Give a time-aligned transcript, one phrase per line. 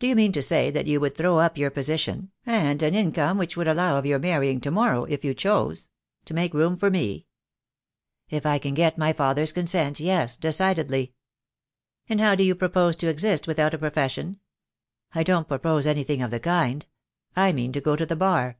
[0.00, 3.38] "Do you mean to say that you would throw up your position— and an income
[3.38, 5.88] which would allow of your mar rying to morrow, if you chose—
[6.24, 7.20] to make room for me?" I50 THE DAY WILL
[8.30, 8.36] COME.
[8.38, 11.14] "If I can get my father's consent, yes, decidedly."
[12.08, 14.38] "And how do you propose to exist without a pro fession?"
[15.14, 16.84] "I don't propose anything of the kind.
[17.36, 18.58] I mean to go to the Bar."